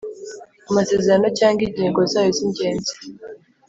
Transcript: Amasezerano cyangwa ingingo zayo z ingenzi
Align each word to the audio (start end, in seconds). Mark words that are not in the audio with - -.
Amasezerano 0.69 1.27
cyangwa 1.37 1.61
ingingo 1.67 1.99
zayo 2.11 2.29
z 2.37 2.39
ingenzi 2.45 2.93